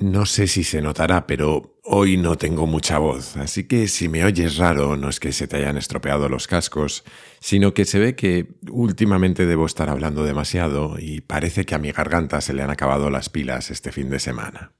[0.00, 4.24] No sé si se notará, pero hoy no tengo mucha voz, así que si me
[4.24, 7.04] oyes raro no es que se te hayan estropeado los cascos,
[7.38, 11.92] sino que se ve que últimamente debo estar hablando demasiado y parece que a mi
[11.92, 14.72] garganta se le han acabado las pilas este fin de semana.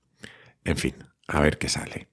[0.65, 0.95] En fin,
[1.29, 2.09] a ver qué sale.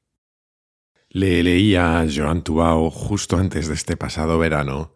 [1.10, 4.94] Le leía a Joan Tubao justo antes de este pasado verano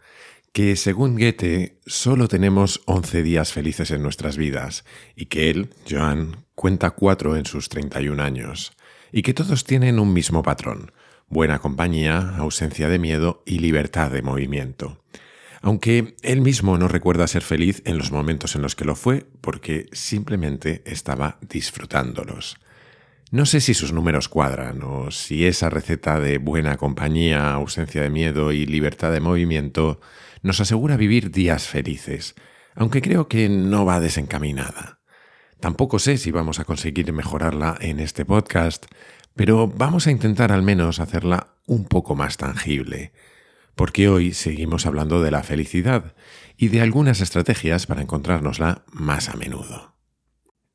[0.55, 6.45] que según Goethe solo tenemos 11 días felices en nuestras vidas y que él, Joan,
[6.55, 8.71] cuenta cuatro en sus 31 años
[9.11, 10.93] y que todos tienen un mismo patrón,
[11.27, 15.03] buena compañía, ausencia de miedo y libertad de movimiento.
[15.61, 19.27] Aunque él mismo no recuerda ser feliz en los momentos en los que lo fue
[19.41, 22.55] porque simplemente estaba disfrutándolos.
[23.29, 28.09] No sé si sus números cuadran o si esa receta de buena compañía, ausencia de
[28.09, 29.99] miedo y libertad de movimiento
[30.45, 32.35] nos asegura vivir días felices,
[32.75, 34.99] aunque creo que no va desencaminada.
[35.59, 38.85] Tampoco sé si vamos a conseguir mejorarla en este podcast,
[39.33, 43.11] pero vamos a intentar al menos hacerla un poco más tangible,
[43.73, 46.13] porque hoy seguimos hablando de la felicidad
[46.55, 49.95] y de algunas estrategias para encontrárnosla más a menudo.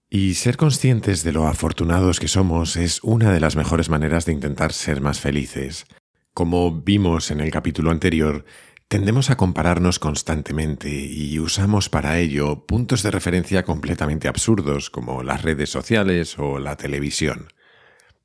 [0.08, 4.32] Y ser conscientes de lo afortunados que somos es una de las mejores maneras de
[4.32, 5.86] intentar ser más felices.
[6.34, 8.44] Como vimos en el capítulo anterior,
[8.90, 15.42] Tendemos a compararnos constantemente y usamos para ello puntos de referencia completamente absurdos como las
[15.42, 17.52] redes sociales o la televisión.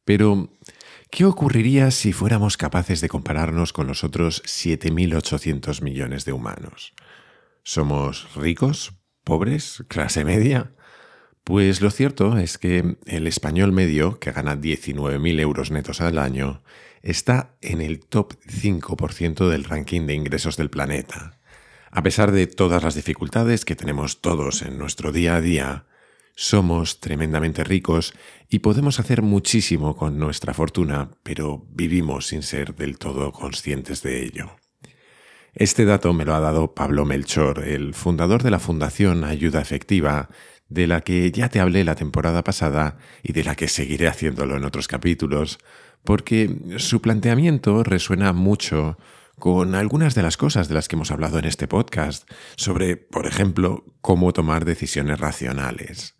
[0.05, 0.49] Pero,
[1.11, 6.95] ¿qué ocurriría si fuéramos capaces de compararnos con los otros 7.800 millones de humanos?
[7.61, 8.93] ¿Somos ricos?
[9.23, 9.83] ¿Pobres?
[9.87, 10.71] ¿Clase media?
[11.43, 16.63] Pues lo cierto es que el español medio, que gana 19.000 euros netos al año,
[17.05, 21.39] está en el top 5% del ranking de ingresos del planeta.
[21.91, 25.85] A pesar de todas las dificultades que tenemos todos en nuestro día a día,
[26.35, 28.13] somos tremendamente ricos
[28.49, 34.25] y podemos hacer muchísimo con nuestra fortuna, pero vivimos sin ser del todo conscientes de
[34.25, 34.57] ello.
[35.53, 40.27] Este dato me lo ha dado Pablo Melchor, el fundador de la Fundación Ayuda Efectiva,
[40.67, 44.57] de la que ya te hablé la temporada pasada y de la que seguiré haciéndolo
[44.57, 45.59] en otros capítulos,
[46.05, 48.97] porque su planteamiento resuena mucho
[49.37, 53.25] con algunas de las cosas de las que hemos hablado en este podcast, sobre, por
[53.25, 56.15] ejemplo, cómo tomar decisiones racionales.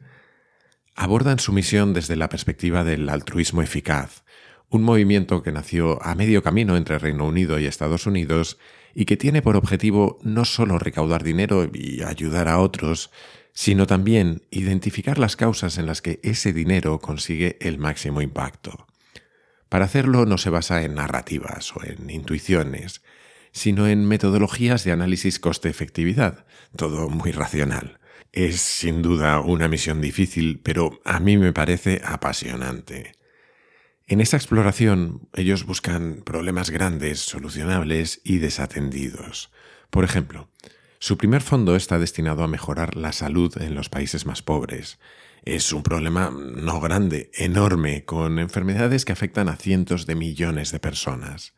[0.96, 4.24] Abordan su misión desde la perspectiva del altruismo eficaz,
[4.70, 8.58] un movimiento que nació a medio camino entre Reino Unido y Estados Unidos
[8.94, 13.12] y que tiene por objetivo no solo recaudar dinero y ayudar a otros,
[13.54, 18.88] sino también identificar las causas en las que ese dinero consigue el máximo impacto.
[19.70, 23.02] Para hacerlo no se basa en narrativas o en intuiciones,
[23.52, 26.46] sino en metodologías de análisis coste-efectividad,
[26.76, 28.00] todo muy racional.
[28.32, 33.14] Es sin duda una misión difícil, pero a mí me parece apasionante.
[34.08, 39.52] En esa exploración ellos buscan problemas grandes, solucionables y desatendidos.
[39.90, 40.50] Por ejemplo,
[41.00, 45.00] su primer fondo está destinado a mejorar la salud en los países más pobres.
[45.46, 50.80] Es un problema no grande, enorme, con enfermedades que afectan a cientos de millones de
[50.80, 51.54] personas.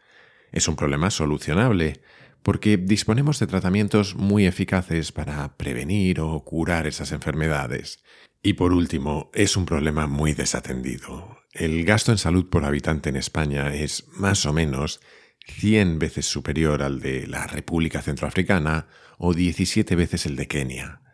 [0.51, 2.01] Es un problema solucionable,
[2.43, 8.03] porque disponemos de tratamientos muy eficaces para prevenir o curar esas enfermedades.
[8.43, 11.37] Y por último, es un problema muy desatendido.
[11.53, 14.99] El gasto en salud por habitante en España es más o menos
[15.45, 18.87] 100 veces superior al de la República Centroafricana
[19.17, 21.06] o 17 veces el de Kenia.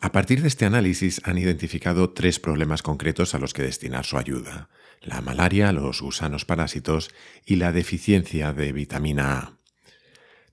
[0.00, 4.18] A partir de este análisis han identificado tres problemas concretos a los que destinar su
[4.18, 4.68] ayuda,
[5.00, 7.10] la malaria, los gusanos parásitos
[7.46, 9.58] y la deficiencia de vitamina A.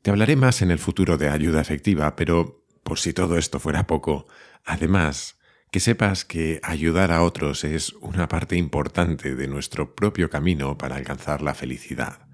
[0.01, 3.87] Te hablaré más en el futuro de ayuda efectiva, pero por si todo esto fuera
[3.87, 4.27] poco,
[4.65, 5.39] además,
[5.71, 10.95] que sepas que ayudar a otros es una parte importante de nuestro propio camino para
[10.95, 12.27] alcanzar la felicidad.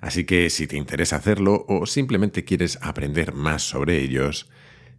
[0.00, 4.50] Así que si te interesa hacerlo o simplemente quieres aprender más sobre ellos,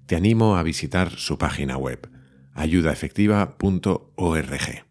[0.06, 2.10] te animo a visitar su página web
[2.54, 4.86] ayudaefectiva.org.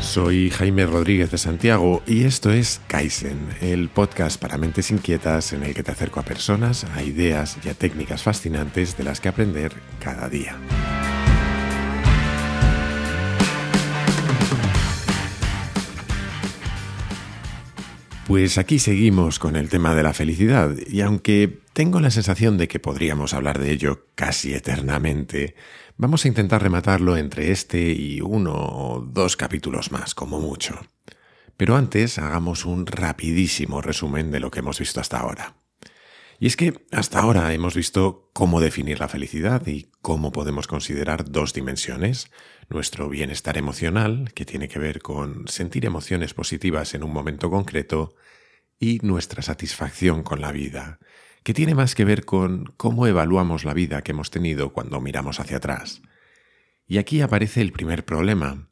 [0.00, 5.62] Soy Jaime Rodríguez de Santiago y esto es Kaizen, el podcast para mentes inquietas en
[5.62, 9.28] el que te acerco a personas, a ideas y a técnicas fascinantes de las que
[9.28, 10.58] aprender cada día.
[18.30, 22.68] Pues aquí seguimos con el tema de la felicidad y aunque tengo la sensación de
[22.68, 25.56] que podríamos hablar de ello casi eternamente,
[26.02, 30.80] Vamos a intentar rematarlo entre este y uno o dos capítulos más, como mucho.
[31.58, 35.59] Pero antes hagamos un rapidísimo resumen de lo que hemos visto hasta ahora.
[36.42, 41.30] Y es que hasta ahora hemos visto cómo definir la felicidad y cómo podemos considerar
[41.30, 42.30] dos dimensiones.
[42.70, 48.14] Nuestro bienestar emocional, que tiene que ver con sentir emociones positivas en un momento concreto,
[48.78, 50.98] y nuestra satisfacción con la vida,
[51.42, 55.40] que tiene más que ver con cómo evaluamos la vida que hemos tenido cuando miramos
[55.40, 56.00] hacia atrás.
[56.86, 58.70] Y aquí aparece el primer problema.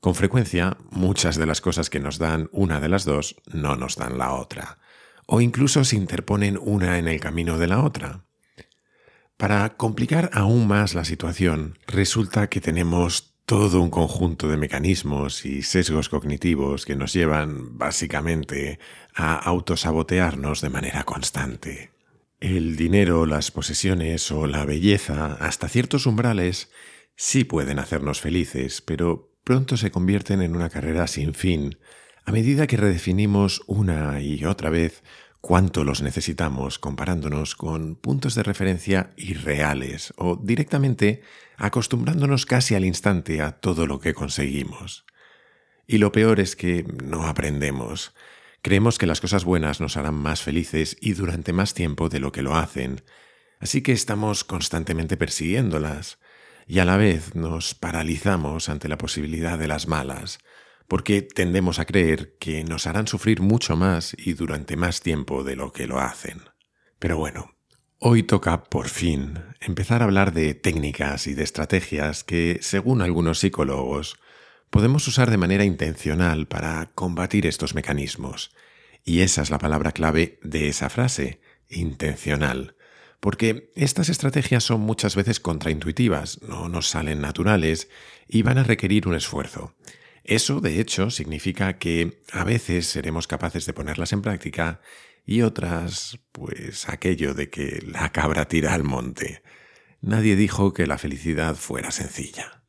[0.00, 3.96] Con frecuencia, muchas de las cosas que nos dan una de las dos no nos
[3.96, 4.80] dan la otra
[5.26, 8.24] o incluso se interponen una en el camino de la otra.
[9.36, 15.62] Para complicar aún más la situación, resulta que tenemos todo un conjunto de mecanismos y
[15.62, 18.80] sesgos cognitivos que nos llevan básicamente
[19.14, 21.90] a autosabotearnos de manera constante.
[22.40, 26.70] El dinero, las posesiones o la belleza, hasta ciertos umbrales,
[27.14, 31.78] sí pueden hacernos felices, pero pronto se convierten en una carrera sin fin,
[32.26, 35.04] a medida que redefinimos una y otra vez
[35.40, 41.22] cuánto los necesitamos comparándonos con puntos de referencia irreales o directamente
[41.56, 45.06] acostumbrándonos casi al instante a todo lo que conseguimos.
[45.86, 48.12] Y lo peor es que no aprendemos.
[48.60, 52.32] Creemos que las cosas buenas nos harán más felices y durante más tiempo de lo
[52.32, 53.02] que lo hacen,
[53.60, 56.18] así que estamos constantemente persiguiéndolas,
[56.66, 60.40] y a la vez nos paralizamos ante la posibilidad de las malas,
[60.88, 65.56] porque tendemos a creer que nos harán sufrir mucho más y durante más tiempo de
[65.56, 66.42] lo que lo hacen.
[66.98, 67.56] Pero bueno,
[67.98, 73.40] hoy toca por fin empezar a hablar de técnicas y de estrategias que, según algunos
[73.40, 74.18] psicólogos,
[74.70, 78.54] podemos usar de manera intencional para combatir estos mecanismos.
[79.04, 82.76] Y esa es la palabra clave de esa frase, intencional.
[83.20, 87.88] Porque estas estrategias son muchas veces contraintuitivas, no nos salen naturales
[88.28, 89.74] y van a requerir un esfuerzo.
[90.28, 94.80] Eso, de hecho, significa que a veces seremos capaces de ponerlas en práctica
[95.24, 99.44] y otras, pues aquello de que la cabra tira al monte.
[100.00, 102.64] Nadie dijo que la felicidad fuera sencilla.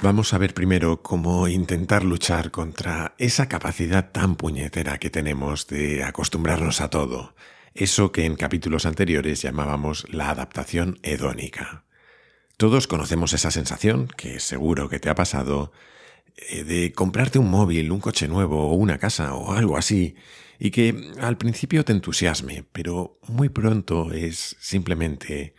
[0.00, 6.04] Vamos a ver primero cómo intentar luchar contra esa capacidad tan puñetera que tenemos de
[6.04, 7.34] acostumbrarnos a todo,
[7.74, 11.84] eso que en capítulos anteriores llamábamos la adaptación hedónica.
[12.56, 15.72] Todos conocemos esa sensación, que seguro que te ha pasado,
[16.36, 20.14] eh, de comprarte un móvil, un coche nuevo o una casa o algo así,
[20.58, 25.54] y que al principio te entusiasme, pero muy pronto es simplemente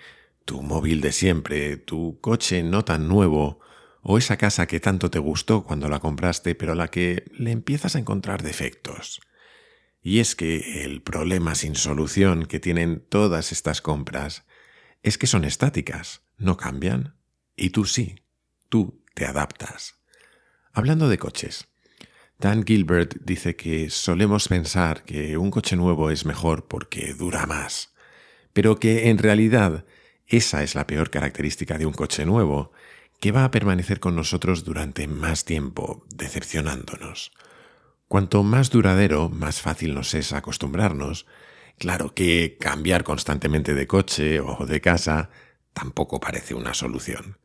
[0.45, 3.60] tu móvil de siempre, tu coche no tan nuevo,
[4.01, 7.51] o esa casa que tanto te gustó cuando la compraste, pero a la que le
[7.51, 9.21] empiezas a encontrar defectos.
[10.03, 14.45] Y es que el problema sin solución que tienen todas estas compras
[15.01, 17.15] es que son estáticas, no cambian.
[17.55, 18.15] Y tú sí,
[18.67, 19.95] tú te adaptas.
[20.73, 21.67] Hablando de coches,
[22.38, 27.94] Dan Gilbert dice que solemos pensar que un coche nuevo es mejor porque dura más,
[28.51, 29.85] pero que en realidad
[30.27, 32.71] esa es la peor característica de un coche nuevo,
[33.19, 37.31] que va a permanecer con nosotros durante más tiempo, decepcionándonos.
[38.13, 41.25] Cuanto más duradero, más fácil nos es acostumbrarnos.
[41.80, 45.31] Claro que cambiar constantemente de coche o de casa
[45.74, 47.39] tampoco parece una solución.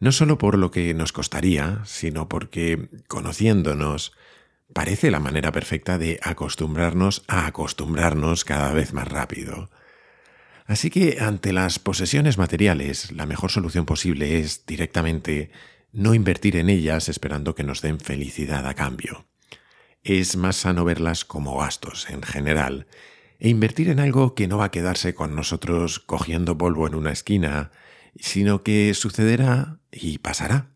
[0.00, 4.12] No solo por lo que nos costaría, sino porque, conociéndonos,
[4.74, 9.70] parece la manera perfecta de acostumbrarnos a acostumbrarnos cada vez más rápido.
[10.66, 15.52] Así que ante las posesiones materiales, la mejor solución posible es directamente
[15.92, 19.26] no invertir en ellas esperando que nos den felicidad a cambio
[20.04, 22.86] es más sano verlas como gastos en general
[23.38, 27.10] e invertir en algo que no va a quedarse con nosotros cogiendo polvo en una
[27.10, 27.72] esquina,
[28.18, 30.70] sino que sucederá y pasará.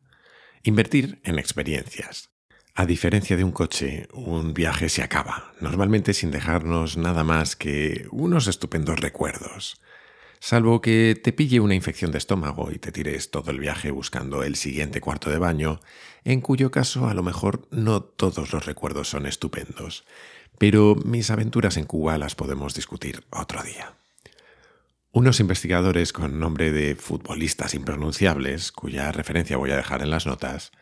[0.65, 2.31] Invertir en experiencias.
[2.75, 8.07] A diferencia de un coche, un viaje se acaba, normalmente sin dejarnos nada más que
[8.11, 9.81] unos estupendos recuerdos.
[10.41, 14.43] Salvo que te pille una infección de estómago y te tires todo el viaje buscando
[14.43, 15.81] el siguiente cuarto de baño,
[16.25, 20.05] en cuyo caso a lo mejor no todos los recuerdos son estupendos.
[20.59, 23.95] Pero mis aventuras en Cuba las podemos discutir otro día.
[25.13, 30.73] Unos investigadores con nombre de futbolistas impronunciables, cuya referencia voy a dejar en las notas,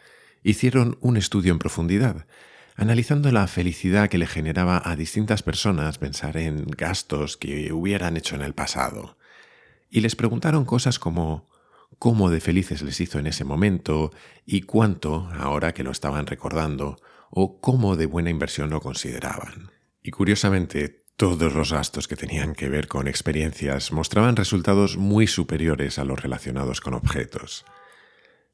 [0.43, 2.27] hicieron un estudio en profundidad,
[2.75, 8.35] analizando la felicidad que le generaba a distintas personas pensar en gastos que hubieran hecho
[8.35, 9.17] en el pasado
[9.95, 11.47] y les preguntaron cosas como
[12.01, 14.11] cómo de felices les hizo en ese momento
[14.45, 16.97] y cuánto ahora que lo estaban recordando
[17.31, 19.71] o cómo de buena inversión lo consideraban.
[20.03, 26.01] Y curiosamente, Todos los gastos que tenían que ver con experiencias mostraban resultados muy superiores
[26.01, 27.65] a los relacionados con objetos.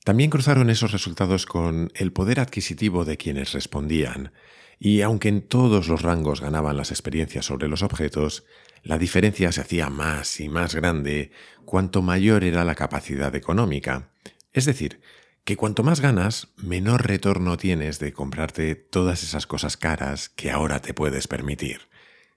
[0.05, 4.33] También cruzaron esos resultados con el poder adquisitivo de quienes respondían,
[4.79, 8.45] y aunque en todos los rangos ganaban las experiencias sobre los objetos,
[8.83, 11.31] la diferencia se hacía más y más grande
[11.65, 14.11] cuanto mayor era la capacidad económica.
[14.53, 15.01] Es decir,
[15.45, 20.81] que cuanto más ganas, menor retorno tienes de comprarte todas esas cosas caras que ahora
[20.81, 21.89] te puedes permitir.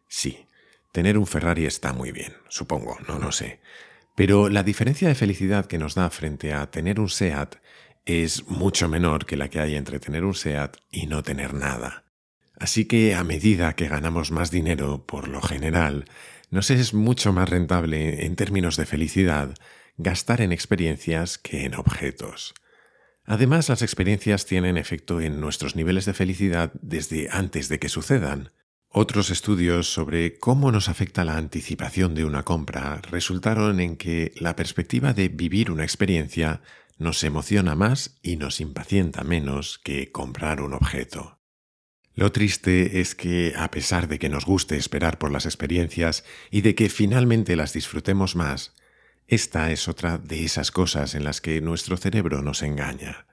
[0.07, 0.45] Sí,
[0.91, 3.59] tener un Ferrari está muy bien, supongo, no lo sé.
[4.15, 7.55] Pero la diferencia de felicidad que nos da frente a tener un SEAT
[8.05, 12.03] es mucho menor que la que hay entre tener un SEAT y no tener nada.
[12.57, 16.05] Así que a medida que ganamos más dinero, por lo general,
[16.53, 19.55] nos es mucho más rentable en términos de felicidad
[19.97, 22.53] gastar en experiencias que en objetos.
[23.25, 28.51] Además, las experiencias tienen efecto en nuestros niveles de felicidad desde antes de que sucedan.
[28.87, 34.55] Otros estudios sobre cómo nos afecta la anticipación de una compra resultaron en que la
[34.55, 36.61] perspectiva de vivir una experiencia
[36.99, 41.42] nos emociona más y nos impacienta menos que comprar un objeto.
[42.15, 46.61] Lo triste es que, a pesar de que nos guste esperar por las experiencias y
[46.61, 48.75] de que finalmente las disfrutemos más,
[49.27, 53.25] esta es otra de esas cosas en las que nuestro cerebro nos engaña.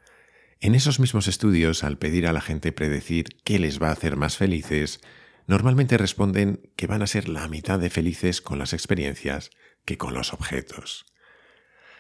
[0.61, 4.17] En esos mismos estudios, al pedir a la gente predecir qué les va a hacer
[4.17, 5.01] más felices,
[5.47, 9.51] normalmente responden que van a ser la mitad de felices con las experiencias
[9.85, 11.07] que con los objetos.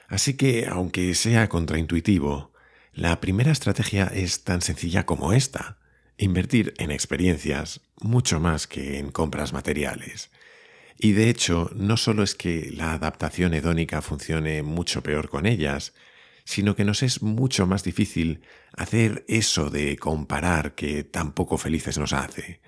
[0.09, 2.53] Así que, aunque sea contraintuitivo,
[2.93, 5.80] la primera estrategia es tan sencilla como esta,
[6.25, 10.31] invertir en experiencias mucho más que en compras materiales.
[10.99, 15.95] Y de hecho, no solo es que la adaptación hedónica funcione mucho peor con ellas,
[16.45, 18.43] sino que nos es mucho más difícil
[18.77, 22.61] hacer eso de comparar que tan poco felices nos hace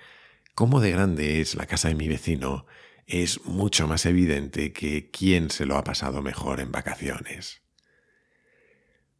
[0.55, 2.65] cómo de grande es la casa de mi vecino
[3.05, 7.62] es mucho más evidente que quién se lo ha pasado mejor en vacaciones.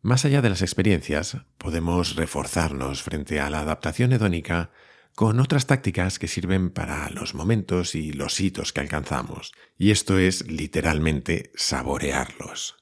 [0.04, 4.70] Más allá de las experiencias, podemos reforzarnos frente a la adaptación hedónica
[5.16, 10.20] con otras tácticas que sirven para los momentos y los hitos que alcanzamos, y esto
[10.20, 12.76] es literalmente saborearlos.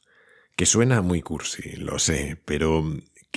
[0.55, 2.83] Que suena muy cursi, lo sé, pero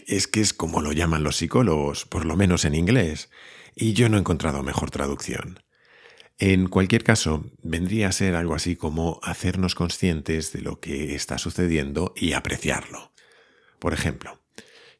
[0.07, 3.29] es que es como lo llaman los psicólogos, por lo menos en inglés,
[3.76, 5.61] y yo no he encontrado mejor traducción.
[6.38, 11.37] En cualquier caso, vendría a ser algo así como hacernos conscientes de lo que está
[11.37, 13.13] sucediendo y apreciarlo.
[13.85, 14.41] Por ejemplo,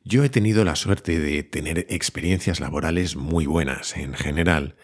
[0.05, 4.77] yo he tenido la suerte de tener experiencias laborales muy buenas en general,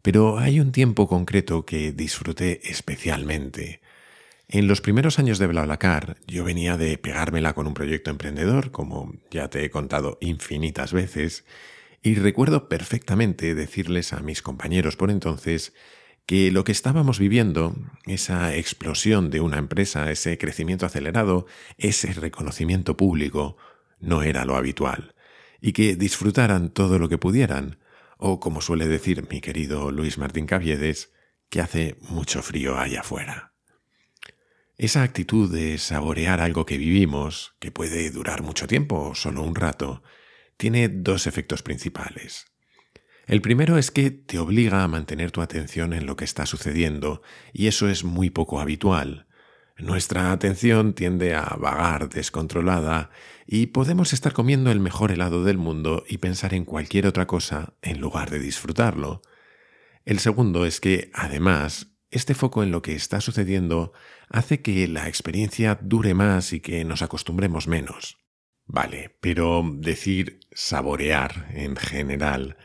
[0.00, 3.80] pero hay un tiempo concreto que disfruté especialmente.
[4.46, 9.12] En los primeros años de BlaBlaCar yo venía de pegármela con un proyecto emprendedor, como
[9.28, 11.44] ya te he contado infinitas veces,
[12.00, 15.74] y recuerdo perfectamente decirles a mis compañeros por entonces
[16.28, 21.46] que lo que estábamos viviendo, esa explosión de una empresa, ese crecimiento acelerado,
[21.78, 23.56] ese reconocimiento público,
[23.98, 25.14] no era lo habitual,
[25.62, 27.78] y que disfrutaran todo lo que pudieran,
[28.18, 31.14] o como suele decir mi querido Luis Martín Caviedes,
[31.48, 33.54] que hace mucho frío allá afuera.
[34.76, 39.54] Esa actitud de saborear algo que vivimos, que puede durar mucho tiempo o solo un
[39.54, 40.02] rato,
[40.58, 42.52] tiene dos efectos principales.
[43.28, 47.20] El primero es que te obliga a mantener tu atención en lo que está sucediendo,
[47.52, 49.26] y eso es muy poco habitual.
[49.76, 53.10] Nuestra atención tiende a vagar descontrolada
[53.46, 57.74] y podemos estar comiendo el mejor helado del mundo y pensar en cualquier otra cosa
[57.82, 59.20] en lugar de disfrutarlo.
[60.06, 63.92] El segundo es que, además, este foco en lo que está sucediendo
[64.30, 68.16] hace que la experiencia dure más y que nos acostumbremos menos.
[68.64, 72.56] Vale, pero decir saborear en general,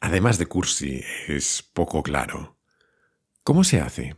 [0.00, 2.58] además de cursi, es poco claro.
[3.42, 4.16] ¿Cómo se hace?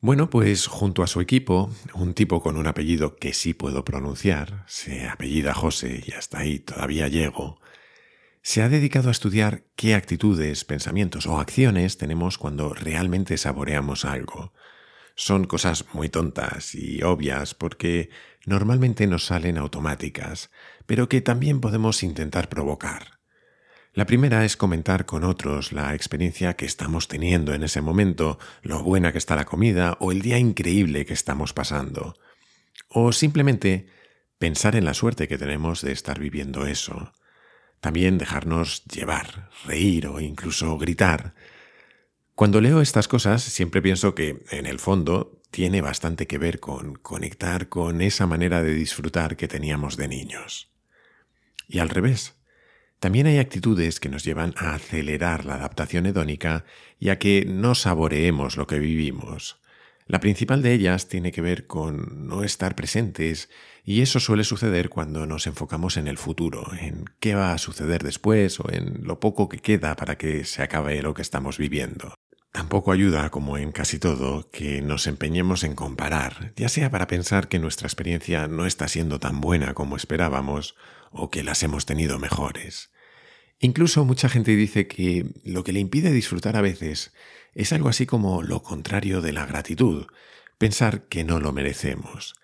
[0.00, 4.64] Bueno, pues junto a su equipo, un tipo con un apellido que sí puedo pronunciar,
[4.68, 7.60] se apellida José y hasta ahí todavía llego,
[8.42, 14.52] se ha dedicado a estudiar qué actitudes, pensamientos o acciones tenemos cuando realmente saboreamos algo.
[15.16, 18.10] Son cosas muy tontas y obvias porque
[18.44, 20.50] normalmente nos salen automáticas,
[20.86, 23.15] pero que también podemos intentar provocar.
[23.96, 28.82] La primera es comentar con otros la experiencia que estamos teniendo en ese momento, lo
[28.82, 32.14] buena que está la comida o el día increíble que estamos pasando.
[32.88, 33.86] O simplemente
[34.38, 37.14] pensar en la suerte que tenemos de estar viviendo eso.
[37.80, 41.34] También dejarnos llevar, reír o incluso gritar.
[42.34, 46.96] Cuando leo estas cosas siempre pienso que, en el fondo, tiene bastante que ver con
[46.96, 50.70] conectar con esa manera de disfrutar que teníamos de niños.
[51.66, 52.36] Y al revés,
[53.00, 56.64] También hay actitudes que nos llevan a acelerar la adaptación hedónica
[56.98, 59.60] y a que no saboreemos lo que vivimos.
[60.06, 63.50] La principal de ellas tiene que ver con no estar presentes
[63.84, 68.04] y eso suele suceder cuando nos enfocamos en el futuro, en qué va a suceder
[68.04, 72.14] después o en lo poco que queda para que se acabe lo que estamos viviendo.
[72.52, 77.48] Tampoco ayuda, como en casi todo, que nos empeñemos en comparar, ya sea para pensar
[77.48, 80.74] que nuestra experiencia no está siendo tan buena como esperábamos,
[81.16, 82.90] o que las hemos tenido mejores.
[83.58, 87.14] Incluso mucha gente dice que lo que le impide disfrutar a veces
[87.54, 90.06] es algo así como lo contrario de la gratitud,
[90.58, 92.34] pensar que no lo merecemos.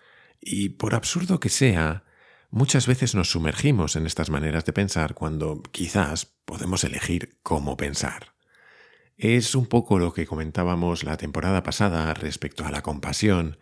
[0.41, 2.03] Y por absurdo que sea,
[2.49, 8.33] muchas veces nos sumergimos en estas maneras de pensar cuando quizás podemos elegir cómo pensar.
[9.17, 13.57] Es un poco lo que comentábamos la temporada pasada respecto a la compasión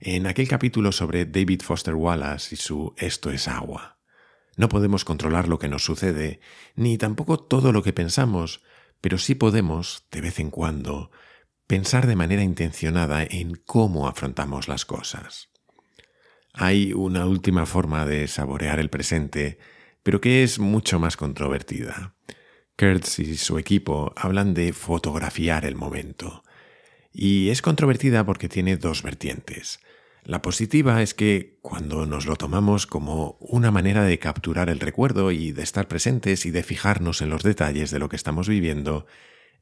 [0.00, 3.95] en aquel capítulo sobre David Foster Wallace y su Esto es agua.
[4.56, 6.40] No podemos controlar lo que nos sucede,
[6.74, 8.62] ni tampoco todo lo que pensamos,
[9.00, 11.10] pero sí podemos, de vez en cuando,
[11.66, 15.50] pensar de manera intencionada en cómo afrontamos las cosas.
[16.52, 19.58] Hay una última forma de saborear el presente,
[20.02, 22.14] pero que es mucho más controvertida.
[22.78, 26.44] Kurtz y su equipo hablan de fotografiar el momento.
[27.12, 29.80] Y es controvertida porque tiene dos vertientes.
[30.26, 35.30] La positiva es que cuando nos lo tomamos como una manera de capturar el recuerdo
[35.30, 39.06] y de estar presentes y de fijarnos en los detalles de lo que estamos viviendo,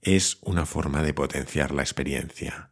[0.00, 2.70] es una forma de potenciar la experiencia.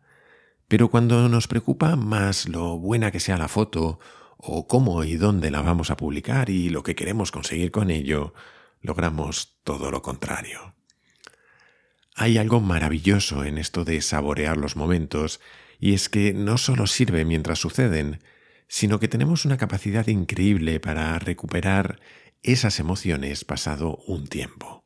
[0.68, 4.00] Pero cuando nos preocupa más lo buena que sea la foto,
[4.38, 8.32] o cómo y dónde la vamos a publicar y lo que queremos conseguir con ello,
[8.80, 10.74] logramos todo lo contrario.
[12.14, 15.40] Hay algo maravilloso en esto de saborear los momentos
[15.82, 18.20] y es que no solo sirve mientras suceden,
[18.68, 21.98] sino que tenemos una capacidad increíble para recuperar
[22.44, 24.84] esas emociones pasado un tiempo.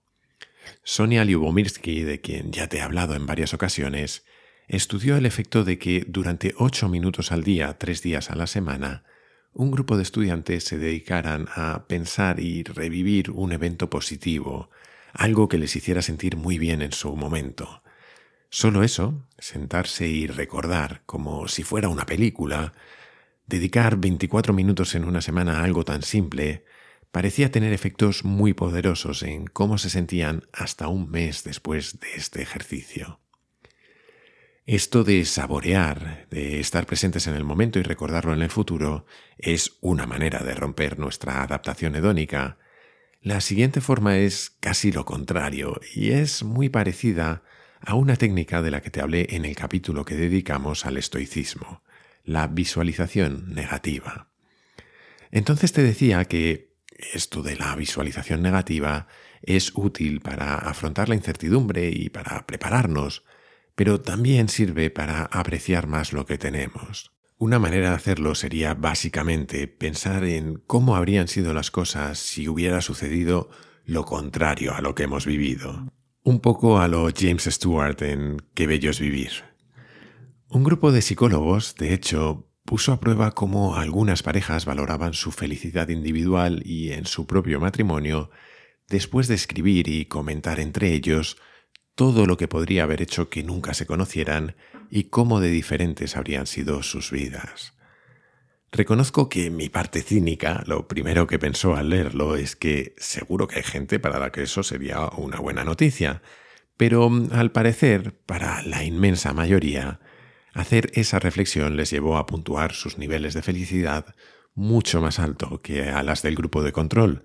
[0.82, 4.24] Sonia Lyubomirsky, de quien ya te he hablado en varias ocasiones,
[4.68, 9.04] estudió el efecto de que durante ocho minutos al día, tres días a la semana,
[9.52, 14.70] un grupo de estudiantes se dedicaran a pensar y revivir un evento positivo,
[15.12, 17.82] algo que les hiciera sentir muy bien en su momento,
[18.50, 22.72] Solo eso, sentarse y recordar como si fuera una película,
[23.46, 26.64] dedicar 24 minutos en una semana a algo tan simple,
[27.10, 32.42] parecía tener efectos muy poderosos en cómo se sentían hasta un mes después de este
[32.42, 33.20] ejercicio.
[34.66, 39.06] Esto de saborear, de estar presentes en el momento y recordarlo en el futuro,
[39.38, 42.58] es una manera de romper nuestra adaptación hedónica.
[43.20, 47.44] La siguiente forma es casi lo contrario y es muy parecida
[47.80, 51.82] a una técnica de la que te hablé en el capítulo que dedicamos al estoicismo,
[52.24, 54.28] la visualización negativa.
[55.30, 56.74] Entonces te decía que
[57.12, 59.06] esto de la visualización negativa
[59.42, 63.24] es útil para afrontar la incertidumbre y para prepararnos,
[63.74, 67.12] pero también sirve para apreciar más lo que tenemos.
[67.38, 72.80] Una manera de hacerlo sería básicamente pensar en cómo habrían sido las cosas si hubiera
[72.80, 73.50] sucedido
[73.84, 75.92] lo contrario a lo que hemos vivido.
[76.26, 79.30] Un poco a lo James Stewart en Qué bello es vivir.
[80.48, 85.88] Un grupo de psicólogos, de hecho, puso a prueba cómo algunas parejas valoraban su felicidad
[85.88, 88.30] individual y en su propio matrimonio
[88.88, 91.36] después de escribir y comentar entre ellos
[91.94, 94.56] todo lo que podría haber hecho que nunca se conocieran
[94.90, 97.75] y cómo de diferentes habrían sido sus vidas.
[98.76, 103.56] Reconozco que mi parte cínica, lo primero que pensó al leerlo es que seguro que
[103.56, 106.20] hay gente para la que eso sería una buena noticia,
[106.76, 110.00] pero mm, al parecer, para la inmensa mayoría,
[110.52, 114.14] hacer esa reflexión les llevó a puntuar sus niveles de felicidad
[114.54, 117.24] mucho más alto que a las del grupo de control,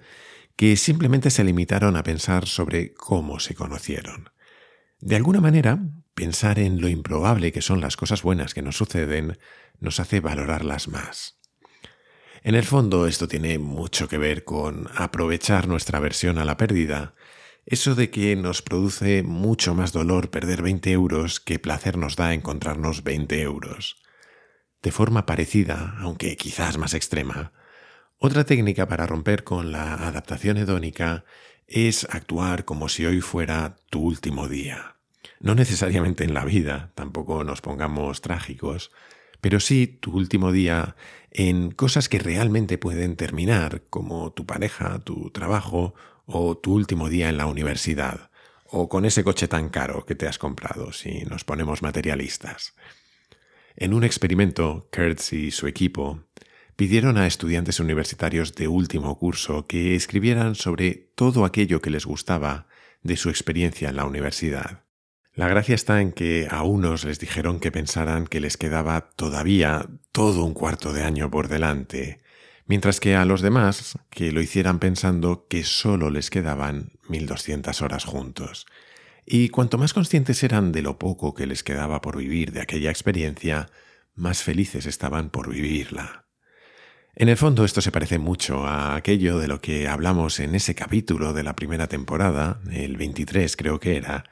[0.56, 4.30] que simplemente se limitaron a pensar sobre cómo se conocieron.
[5.02, 5.84] De alguna manera,
[6.14, 9.38] pensar en lo improbable que son las cosas buenas que nos suceden
[9.82, 11.41] nos hace valorarlas más.
[12.44, 17.14] En el fondo esto tiene mucho que ver con aprovechar nuestra aversión a la pérdida,
[17.68, 22.34] eso de que nos produce mucho más dolor perder 20 euros que placer nos da
[22.34, 24.02] encontrarnos 20 euros.
[24.82, 27.54] De forma parecida, aunque quizás más extrema,
[28.18, 31.26] otra técnica para romper con la adaptación hedónica
[31.68, 34.96] es actuar como si hoy fuera tu último día.
[35.40, 38.92] No necesariamente en la vida, tampoco nos pongamos trágicos,
[39.42, 40.96] pero sí tu último día
[41.32, 45.94] en cosas que realmente pueden terminar, como tu pareja, tu trabajo
[46.26, 48.30] o tu último día en la universidad,
[48.66, 52.76] o con ese coche tan caro que te has comprado, si nos ponemos materialistas.
[53.76, 56.24] En un experimento, Kurtz y su equipo
[56.76, 62.68] pidieron a estudiantes universitarios de último curso que escribieran sobre todo aquello que les gustaba
[63.04, 64.84] de su experiencia en la universidad.
[65.34, 69.88] La gracia está en que a unos les dijeron que pensaran que les quedaba todavía
[70.12, 72.22] todo un cuarto de año por delante,
[72.66, 78.04] mientras que a los demás que lo hicieran pensando que solo les quedaban 1200 horas
[78.04, 78.66] juntos.
[79.26, 82.90] Y cuanto más conscientes eran de lo poco que les quedaba por vivir de aquella
[82.90, 83.70] experiencia,
[84.16, 86.26] más felices estaban por vivirla.
[87.16, 90.76] En el fondo esto se parece mucho a aquello de lo que hablamos en ese
[90.76, 94.26] capítulo de la primera temporada, el 23 creo que era,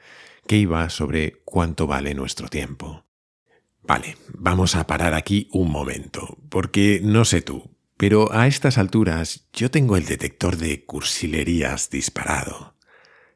[0.50, 3.04] que iba sobre cuánto vale nuestro tiempo.
[3.84, 9.46] Vale, vamos a parar aquí un momento, porque no sé tú, pero a estas alturas
[9.52, 12.74] yo tengo el detector de cursilerías disparado.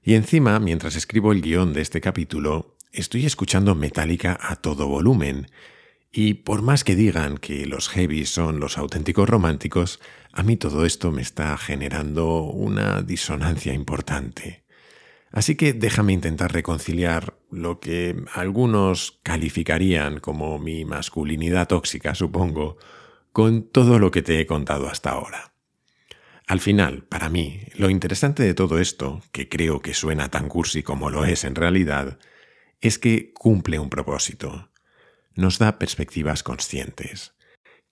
[0.03, 5.47] Y encima, mientras escribo el guion de este capítulo, estoy escuchando Metallica a todo volumen,
[6.11, 10.01] y por más que digan que los heavies son los auténticos románticos,
[10.33, 14.64] a mí todo esto me está generando una disonancia importante.
[15.35, 22.79] Así que déjame intentar reconciliar lo que algunos calificarían como mi masculinidad tóxica, supongo,
[23.33, 25.53] con todo lo que te he contado hasta ahora.
[26.47, 30.83] Al final, para mí, lo interesante de todo esto, que creo que suena tan cursi
[30.83, 32.19] como lo es en realidad,
[32.81, 34.71] es que cumple un propósito
[35.35, 37.35] nos da perspectivas conscientes.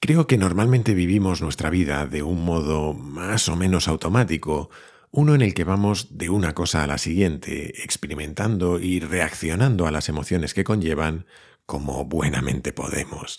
[0.00, 4.70] Creo que normalmente vivimos nuestra vida de un modo más o menos automático,
[5.12, 9.92] uno en el que vamos de una cosa a la siguiente, experimentando y reaccionando a
[9.92, 11.27] las emociones que conllevan
[11.66, 13.38] como buenamente podemos.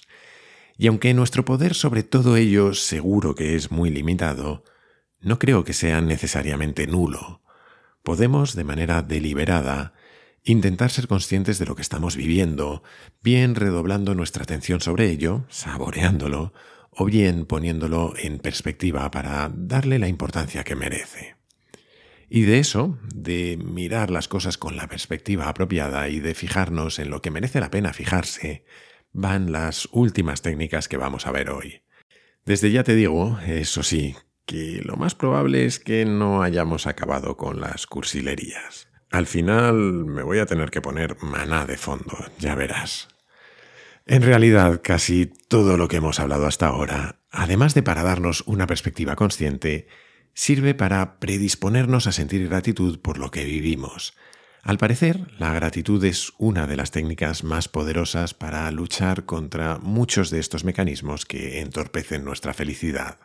[0.78, 4.64] Y aunque nuestro poder sobre todo ello seguro que es muy limitado,
[5.20, 7.42] no creo que sea necesariamente nulo.
[8.04, 9.94] Podemos, de manera deliberada,
[10.46, 12.84] Intentar ser conscientes de lo que estamos viviendo,
[13.22, 16.54] bien redoblando nuestra atención sobre ello, saboreándolo,
[16.92, 21.43] o bien poniéndolo en perspectiva para darle la importancia que merece.
[22.36, 27.12] Y de eso, de mirar las cosas con la perspectiva apropiada y de fijarnos en
[27.12, 28.66] lo que merece la pena fijarse,
[29.12, 31.84] van las últimas técnicas que vamos a ver hoy.
[32.44, 34.16] Desde ya te digo, eso sí,
[34.48, 38.88] que lo más probable es que no hayamos acabado con las cursilerías.
[39.12, 43.10] Al final me voy a tener que poner maná de fondo, ya verás.
[44.08, 48.66] En realidad, casi todo lo que hemos hablado hasta ahora, además de para darnos una
[48.66, 49.88] perspectiva consciente,
[50.34, 54.14] sirve para predisponernos a sentir gratitud por lo que vivimos.
[54.64, 60.30] Al parecer, la gratitud es una de las técnicas más poderosas para luchar contra muchos
[60.30, 63.18] de estos mecanismos que entorpecen nuestra felicidad.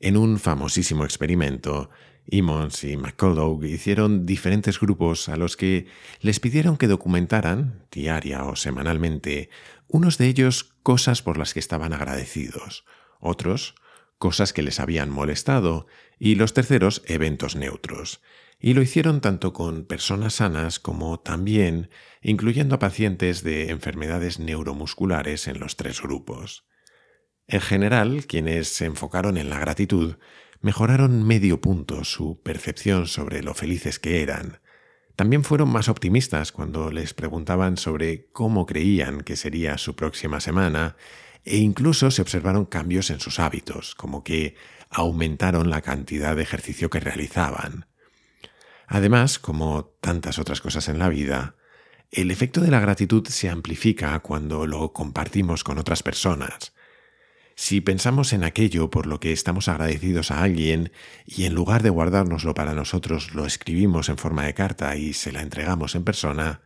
[0.00, 1.90] En un famosísimo experimento,
[2.26, 5.86] Emmons y McCullough hicieron diferentes grupos a los que
[6.20, 9.50] les pidieron que documentaran, diaria o semanalmente,
[9.86, 12.84] unos de ellos cosas por las que estaban agradecidos,
[13.20, 13.74] otros
[14.18, 15.86] cosas que les habían molestado
[16.20, 18.20] y los terceros eventos neutros.
[18.60, 21.88] Y lo hicieron tanto con personas sanas como también
[22.22, 26.68] incluyendo a pacientes de enfermedades neuromusculares en los tres grupos.
[27.48, 30.16] En general, quienes se enfocaron en la gratitud
[30.60, 34.60] mejoraron medio punto su percepción sobre lo felices que eran.
[35.16, 40.96] También fueron más optimistas cuando les preguntaban sobre cómo creían que sería su próxima semana
[41.44, 44.54] e incluso se observaron cambios en sus hábitos, como que
[44.90, 47.86] aumentaron la cantidad de ejercicio que realizaban.
[48.86, 51.54] Además, como tantas otras cosas en la vida,
[52.10, 56.72] el efecto de la gratitud se amplifica cuando lo compartimos con otras personas.
[57.54, 60.90] Si pensamos en aquello por lo que estamos agradecidos a alguien
[61.24, 65.30] y en lugar de guardárnoslo para nosotros lo escribimos en forma de carta y se
[65.30, 66.62] la entregamos en persona,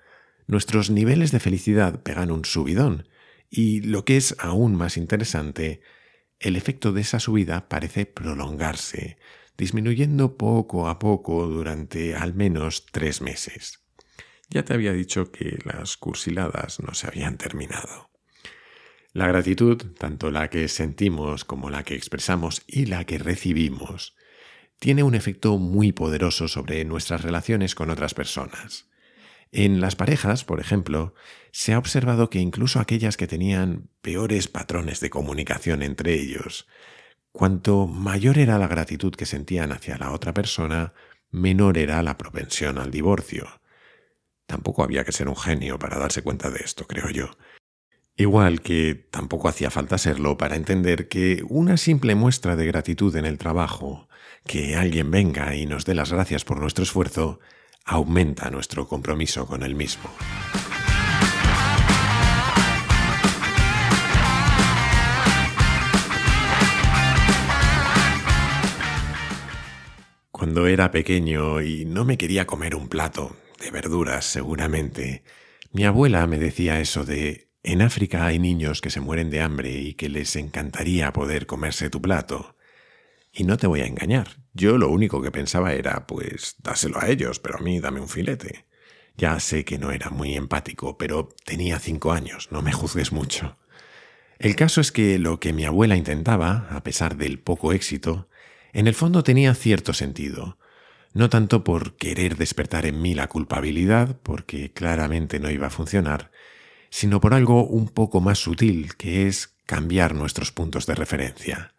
[0.46, 3.08] nuestros niveles de felicidad pegan un subidón
[3.50, 5.80] y, lo que es aún más interesante,
[6.40, 9.18] el efecto de esa subida parece prolongarse,
[9.56, 13.80] disminuyendo poco a poco durante al menos tres meses.
[14.50, 18.10] Ya te había dicho que las cursiladas no se habían terminado.
[19.12, 24.16] La gratitud, tanto la que sentimos como la que expresamos y la que recibimos,
[24.80, 28.88] tiene un efecto muy poderoso sobre nuestras relaciones con otras personas.
[29.52, 31.14] En las parejas, por ejemplo,
[31.52, 36.66] se ha observado que incluso aquellas que tenían peores patrones de comunicación entre ellos,
[37.32, 40.94] cuanto mayor era la gratitud que sentían hacia la otra persona,
[41.30, 43.60] menor era la propensión al divorcio.
[44.46, 47.30] Tampoco había que ser un genio para darse cuenta de esto, creo yo.
[48.16, 53.24] Igual que tampoco hacía falta serlo para entender que una simple muestra de gratitud en
[53.24, 54.08] el trabajo,
[54.46, 57.40] que alguien venga y nos dé las gracias por nuestro esfuerzo,
[57.84, 60.10] aumenta nuestro compromiso con el mismo.
[70.30, 75.22] Cuando era pequeño y no me quería comer un plato de verduras seguramente,
[75.72, 79.72] mi abuela me decía eso de en África hay niños que se mueren de hambre
[79.72, 82.56] y que les encantaría poder comerse tu plato.
[83.36, 87.08] Y no te voy a engañar, yo lo único que pensaba era, pues, dáselo a
[87.08, 88.66] ellos, pero a mí dame un filete.
[89.16, 93.58] Ya sé que no era muy empático, pero tenía cinco años, no me juzgues mucho.
[94.38, 98.28] El caso es que lo que mi abuela intentaba, a pesar del poco éxito,
[98.72, 100.58] en el fondo tenía cierto sentido,
[101.12, 106.30] no tanto por querer despertar en mí la culpabilidad, porque claramente no iba a funcionar,
[106.90, 111.73] sino por algo un poco más sutil, que es cambiar nuestros puntos de referencia.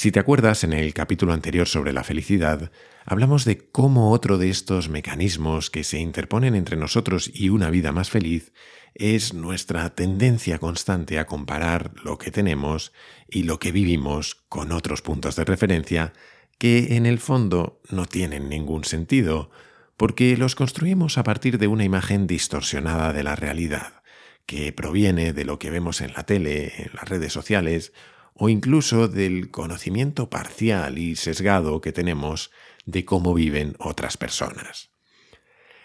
[0.00, 2.72] Si te acuerdas, en el capítulo anterior sobre la felicidad,
[3.04, 7.92] hablamos de cómo otro de estos mecanismos que se interponen entre nosotros y una vida
[7.92, 8.54] más feliz
[8.94, 12.94] es nuestra tendencia constante a comparar lo que tenemos
[13.28, 16.14] y lo que vivimos con otros puntos de referencia
[16.56, 19.50] que en el fondo no tienen ningún sentido,
[19.98, 24.02] porque los construimos a partir de una imagen distorsionada de la realidad,
[24.46, 27.92] que proviene de lo que vemos en la tele, en las redes sociales,
[28.42, 32.50] o incluso del conocimiento parcial y sesgado que tenemos
[32.86, 34.88] de cómo viven otras personas.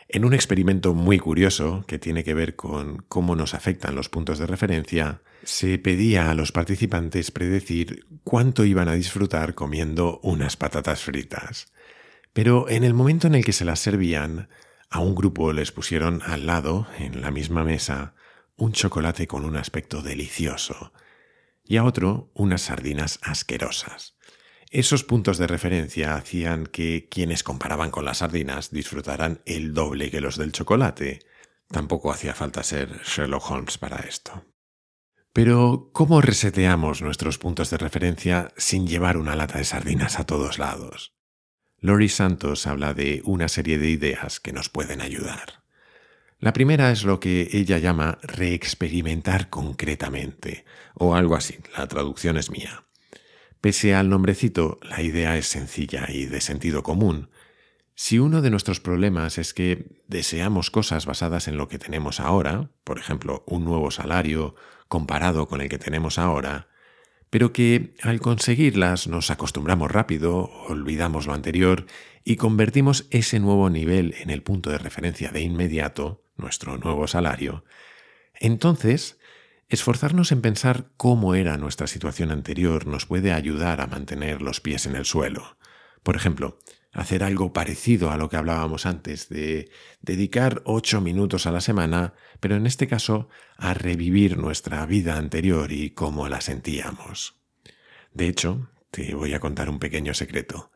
[0.07, 4.39] En un experimento muy curioso que tiene que ver con cómo nos afectan los puntos
[4.39, 11.01] de referencia, se pedía a los participantes predecir cuánto iban a disfrutar comiendo unas patatas
[11.01, 11.73] fritas.
[12.31, 14.47] Pero en el momento en el que se las servían,
[14.89, 18.15] a un grupo les pusieron al lado, en la misma mesa,
[18.55, 20.93] un chocolate con un aspecto delicioso
[21.65, 24.15] y a otro unas sardinas asquerosas.
[24.71, 30.21] Esos puntos de referencia hacían que quienes comparaban con las sardinas disfrutaran el doble que
[30.21, 31.19] los del chocolate.
[31.69, 34.45] Tampoco hacía falta ser Sherlock Holmes para esto.
[35.33, 40.59] Pero, ¿cómo reseteamos nuestros puntos de referencia sin llevar una lata de sardinas a todos
[40.59, 41.13] lados?
[41.79, 45.64] Lori Santos habla de una serie de ideas que nos pueden ayudar.
[46.45, 52.51] La primera es lo que ella llama reexperimentar concretamente, o algo así, la traducción es
[52.51, 52.83] mía.
[53.61, 57.31] Pese al nombrecito, la idea es sencilla y de sentido común.
[57.95, 62.69] Si uno de nuestros problemas es que deseamos cosas basadas en lo que tenemos ahora,
[62.83, 64.53] por ejemplo, un nuevo salario
[64.87, 66.67] comparado con el que tenemos ahora,
[67.31, 71.87] pero que al conseguirlas nos acostumbramos rápido, olvidamos lo anterior
[72.23, 77.63] y convertimos ese nuevo nivel en el punto de referencia de inmediato, nuestro nuevo salario,
[78.39, 79.17] entonces
[79.67, 84.85] Esforzarnos en pensar cómo era nuestra situación anterior nos puede ayudar a mantener los pies
[84.85, 85.57] en el suelo.
[86.03, 86.59] Por ejemplo,
[86.91, 89.71] hacer algo parecido a lo que hablábamos antes, de
[90.01, 95.71] dedicar ocho minutos a la semana, pero en este caso a revivir nuestra vida anterior
[95.71, 97.41] y cómo la sentíamos.
[98.13, 100.71] De hecho, te voy a contar un pequeño secreto.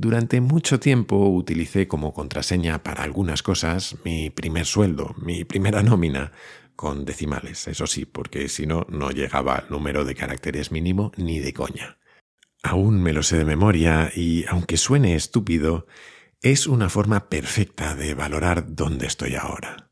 [0.00, 6.30] Durante mucho tiempo utilicé como contraseña para algunas cosas mi primer sueldo, mi primera nómina,
[6.76, 11.40] con decimales, eso sí, porque si no, no llegaba al número de caracteres mínimo ni
[11.40, 11.98] de coña.
[12.62, 15.88] Aún me lo sé de memoria y, aunque suene estúpido,
[16.42, 19.90] es una forma perfecta de valorar dónde estoy ahora.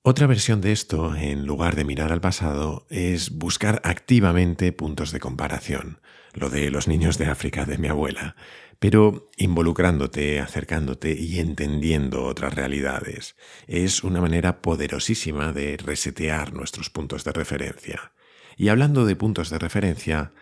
[0.00, 5.20] Otra versión de esto, en lugar de mirar al pasado, es buscar activamente puntos de
[5.20, 5.98] comparación,
[6.34, 8.36] lo de los niños de África de mi abuela,
[8.78, 13.36] pero involucrándote, acercándote y entendiendo otras realidades.
[13.66, 18.12] Es una manera poderosísima de resetear nuestros puntos de referencia.
[18.56, 20.32] Y hablando de puntos de referencia,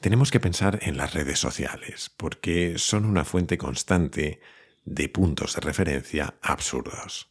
[0.00, 4.40] tenemos que pensar en las redes sociales, porque son una fuente constante
[4.84, 7.30] de puntos de referencia absurdos.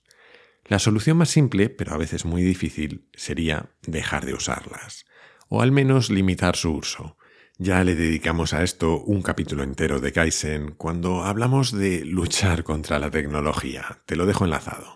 [0.65, 5.07] La solución más simple, pero a veces muy difícil, sería dejar de usarlas,
[5.47, 7.17] o al menos limitar su uso.
[7.61, 12.99] Ya le dedicamos a esto un capítulo entero de Kaizen cuando hablamos de luchar contra
[12.99, 13.99] la tecnología.
[14.05, 14.95] Te lo dejo enlazado.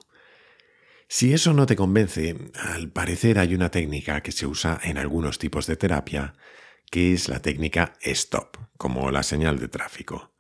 [1.10, 5.40] Si eso no te convence, al parecer hay una técnica que se usa en algunos
[5.40, 6.36] tipos de terapia,
[6.90, 10.32] que es la técnica STOP, como la señal de tráfico.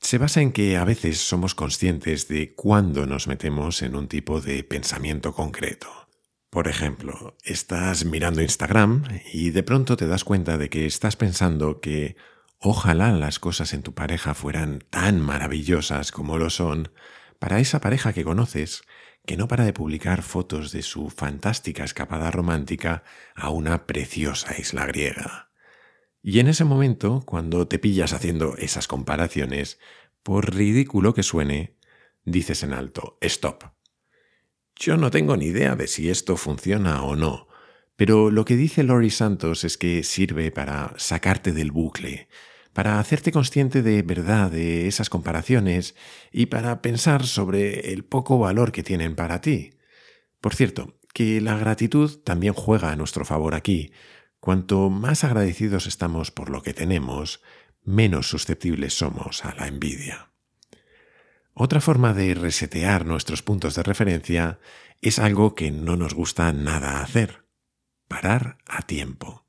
[0.00, 4.40] Se basa en que a veces somos conscientes de cuándo nos metemos en un tipo
[4.40, 6.07] de pensamiento concreto.
[6.50, 11.80] Por ejemplo, estás mirando Instagram y de pronto te das cuenta de que estás pensando
[11.80, 12.16] que
[12.58, 16.90] ojalá las cosas en tu pareja fueran tan maravillosas como lo son
[17.38, 18.82] para esa pareja que conoces
[19.26, 24.86] que no para de publicar fotos de su fantástica escapada romántica a una preciosa isla
[24.86, 25.50] griega.
[26.22, 29.78] Y en ese momento, cuando te pillas haciendo esas comparaciones,
[30.22, 31.76] por ridículo que suene,
[32.24, 33.64] dices en alto, stop,
[34.78, 37.48] yo no tengo ni idea de si esto funciona o no,
[37.96, 42.28] pero lo que dice Lori Santos es que sirve para sacarte del bucle,
[42.72, 45.96] para hacerte consciente de verdad de esas comparaciones
[46.30, 49.70] y para pensar sobre el poco valor que tienen para ti.
[50.40, 53.90] Por cierto, que la gratitud también juega a nuestro favor aquí.
[54.38, 57.42] Cuanto más agradecidos estamos por lo que tenemos,
[57.82, 60.30] menos susceptibles somos a la envidia.
[61.60, 64.60] Otra forma de resetear nuestros puntos de referencia
[65.00, 67.46] es algo que no nos gusta nada hacer,
[68.06, 69.44] parar a tiempo.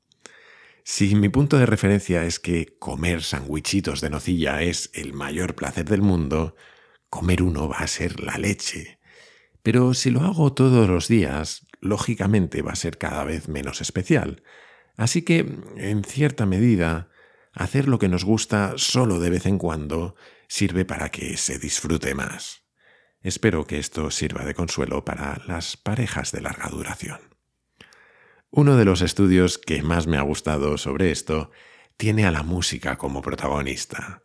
[0.82, 5.84] Si mi punto de referencia es que comer sandwichitos de nocilla es el mayor placer
[5.84, 6.56] del mundo,
[7.10, 8.98] comer uno va a ser la leche.
[9.62, 14.42] Pero si lo hago todos los días, lógicamente va a ser cada vez menos especial.
[14.96, 15.46] Así que,
[15.76, 17.08] en cierta medida,
[17.52, 20.16] hacer lo que nos gusta solo de vez en cuando
[20.50, 22.64] sirve para que se disfrute más.
[23.22, 27.20] Espero que esto sirva de consuelo para las parejas de larga duración.
[28.50, 31.52] Uno de los estudios que más me ha gustado sobre esto
[31.96, 34.24] tiene a la música como protagonista.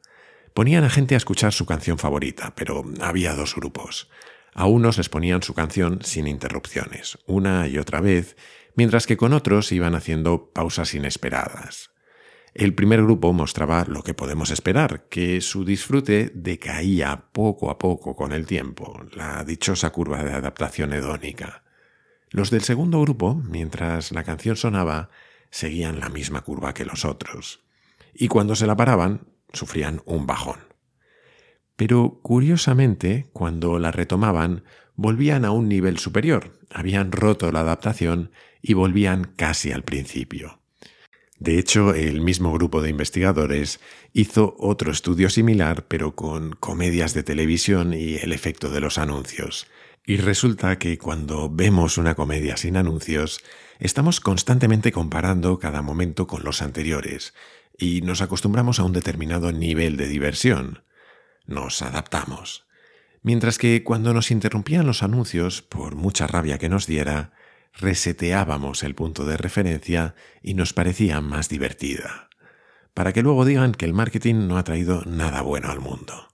[0.56, 4.10] Ponían a gente a escuchar su canción favorita, pero había dos grupos.
[4.56, 8.36] A unos les ponían su canción sin interrupciones, una y otra vez,
[8.76, 11.95] mientras que con otros iban haciendo pausas inesperadas.
[12.56, 18.16] El primer grupo mostraba lo que podemos esperar, que su disfrute decaía poco a poco
[18.16, 21.66] con el tiempo, la dichosa curva de adaptación hedónica.
[22.30, 25.10] Los del segundo grupo, mientras la canción sonaba,
[25.50, 27.66] seguían la misma curva que los otros,
[28.14, 30.60] y cuando se la paraban, sufrían un bajón.
[31.76, 34.64] Pero curiosamente, cuando la retomaban,
[34.96, 40.62] volvían a un nivel superior, habían roto la adaptación y volvían casi al principio.
[41.38, 43.80] De hecho, el mismo grupo de investigadores
[44.14, 49.68] hizo otro estudio similar, pero con comedias de televisión y el efecto de los anuncios.
[50.06, 53.44] Y resulta que cuando vemos una comedia sin anuncios,
[53.80, 57.34] estamos constantemente comparando cada momento con los anteriores,
[57.78, 60.84] y nos acostumbramos a un determinado nivel de diversión.
[61.46, 62.66] Nos adaptamos.
[63.24, 67.34] Mientras que cuando nos interrumpían los anuncios, por mucha rabia que nos diera,
[67.78, 72.30] reseteábamos el punto de referencia y nos parecía más divertida,
[72.94, 76.30] para que luego digan que el marketing no ha traído nada bueno al mundo.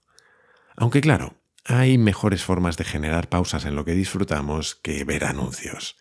[0.76, 5.96] Aunque claro, hay mejores formas de generar pausas en lo que disfrutamos que ver anuncios.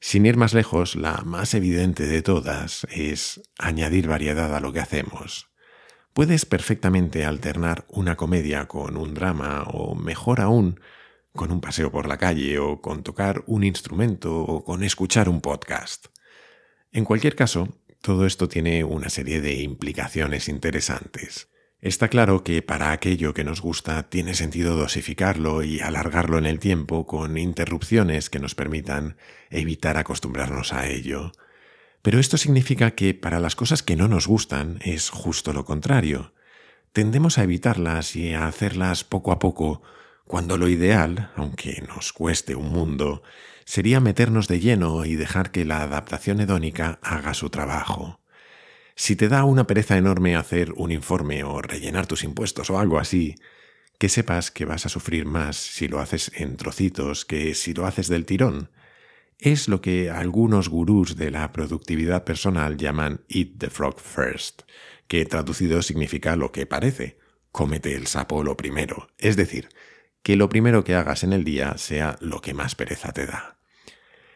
[0.00, 4.80] Sin ir más lejos, la más evidente de todas es añadir variedad a lo que
[4.80, 5.48] hacemos.
[6.12, 10.80] Puedes perfectamente alternar una comedia con un drama o, mejor aún,
[11.32, 15.40] con un paseo por la calle o con tocar un instrumento o con escuchar un
[15.40, 16.06] podcast.
[16.92, 17.68] En cualquier caso,
[18.02, 21.48] todo esto tiene una serie de implicaciones interesantes.
[21.80, 26.60] Está claro que para aquello que nos gusta tiene sentido dosificarlo y alargarlo en el
[26.60, 29.16] tiempo con interrupciones que nos permitan
[29.50, 31.32] evitar acostumbrarnos a ello.
[32.02, 36.34] Pero esto significa que para las cosas que no nos gustan es justo lo contrario.
[36.92, 39.82] Tendemos a evitarlas y a hacerlas poco a poco
[40.26, 43.22] cuando lo ideal, aunque nos cueste un mundo,
[43.64, 48.20] sería meternos de lleno y dejar que la adaptación hedónica haga su trabajo.
[48.94, 52.98] Si te da una pereza enorme hacer un informe o rellenar tus impuestos o algo
[52.98, 53.36] así,
[53.98, 57.86] que sepas que vas a sufrir más si lo haces en trocitos que si lo
[57.86, 58.70] haces del tirón.
[59.38, 64.62] Es lo que algunos gurús de la productividad personal llaman Eat the Frog First,
[65.08, 67.18] que traducido significa lo que parece,
[67.50, 69.68] cómete el sapo lo primero, es decir,
[70.22, 73.58] que lo primero que hagas en el día sea lo que más pereza te da.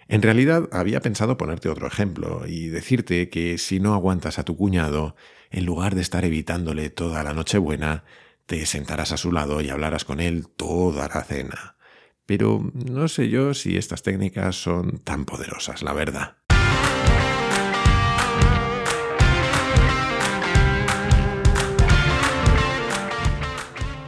[0.09, 4.57] En realidad había pensado ponerte otro ejemplo y decirte que si no aguantas a tu
[4.57, 5.17] cuñado,
[5.51, 8.05] en lugar de estar evitándole toda la Nochebuena,
[8.47, 11.77] te sentarás a su lado y hablarás con él toda la cena.
[12.25, 16.37] Pero no sé yo si estas técnicas son tan poderosas, la verdad.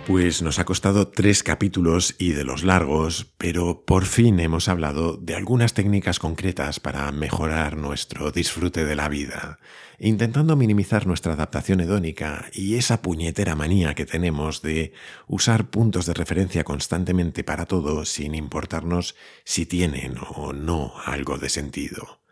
[0.09, 5.18] Pues nos ha costado tres capítulos y de los largos, pero por fin hemos hablado
[5.18, 9.59] de algunas técnicas concretas para mejorar nuestro disfrute de la vida,
[9.99, 14.94] intentando minimizar nuestra adaptación hedónica y esa puñetera manía que tenemos de
[15.27, 21.51] usar puntos de referencia constantemente para todo sin importarnos si tienen o no algo de
[21.51, 22.23] sentido.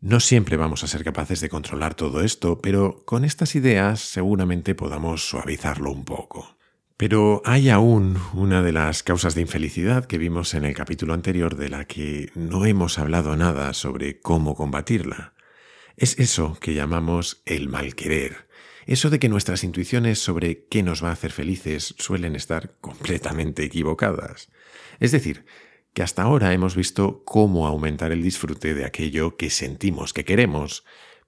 [0.00, 4.74] No siempre vamos a ser capaces de controlar todo esto, pero con estas ideas seguramente
[4.74, 6.57] podamos suavizarlo un poco.
[6.98, 11.54] Pero hay aún una de las causas de infelicidad que vimos en el capítulo anterior
[11.54, 15.32] de la que no hemos hablado nada sobre cómo combatirla.
[15.96, 18.48] Es eso que llamamos el mal querer.
[18.84, 23.62] Eso de que nuestras intuiciones sobre qué nos va a hacer felices suelen estar completamente
[23.62, 24.50] equivocadas.
[24.98, 25.46] Es decir,
[25.94, 30.84] que hasta ahora hemos visto cómo aumentar el disfrute de aquello que sentimos que queremos,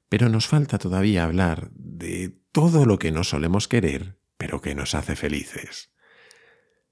[0.09, 4.95] Pero nos falta todavía hablar de todo lo que no solemos querer, pero que nos
[4.95, 5.91] hace felices.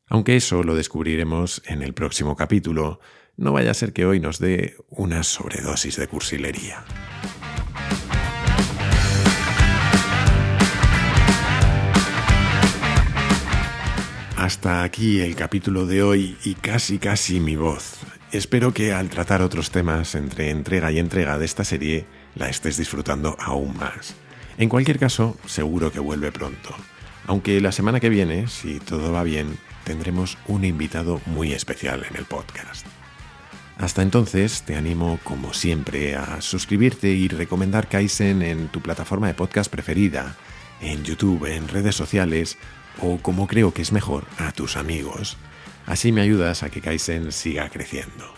[0.07, 3.01] Aunque eso lo descubriremos en el próximo capítulo,
[3.39, 6.85] no vaya a ser que hoy nos dé una sobredosis de cursilería.
[14.37, 17.99] Hasta aquí el capítulo de hoy y casi casi mi voz.
[18.31, 22.77] Espero que al tratar otros temas entre entrega y entrega de esta serie la estés
[22.77, 24.15] disfrutando aún más.
[24.59, 26.77] En cualquier caso, seguro que vuelve pronto.
[27.29, 32.17] Aunque la semana que viene, si todo va bien, tendremos un invitado muy especial en
[32.17, 32.87] el podcast.
[33.77, 39.35] Hasta entonces, te animo, como siempre, a suscribirte y recomendar Kaizen en tu plataforma de
[39.35, 40.37] podcast preferida,
[40.81, 42.57] en YouTube, en redes sociales
[43.03, 45.37] o como creo que es mejor, a tus amigos.
[45.85, 48.33] Así me ayudas a que Kaizen siga creciendo.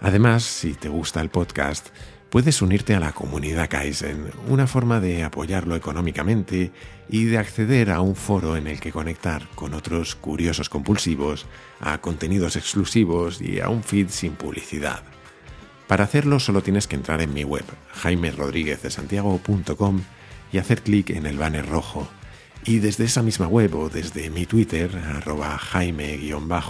[0.00, 1.88] Además, si te gusta el podcast,
[2.30, 6.72] puedes unirte a la comunidad Kaizen, una forma de apoyarlo económicamente
[7.08, 11.46] y de acceder a un foro en el que conectar con otros curiosos compulsivos,
[11.80, 15.02] a contenidos exclusivos y a un feed sin publicidad.
[15.88, 17.64] Para hacerlo solo tienes que entrar en mi web,
[17.94, 20.02] jaimerodríguezdesantiago.com
[20.52, 22.08] y hacer clic en el banner rojo
[22.64, 26.62] y desde esa misma web o desde mi Twitter, arroba jaime-rds,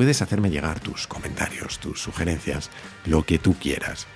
[0.00, 2.70] puedes hacerme llegar tus comentarios, tus sugerencias,
[3.04, 4.06] lo que tú quieras.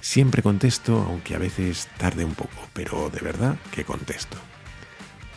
[0.00, 4.36] Siempre contesto, aunque a veces tarde un poco, pero de verdad que contesto.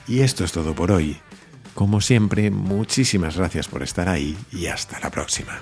[0.08, 1.18] Y esto es todo por hoy.
[1.74, 5.60] Como siempre, muchísimas gracias por estar ahí y hasta la próxima.